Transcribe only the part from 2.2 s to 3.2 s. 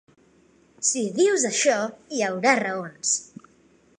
haurà raons.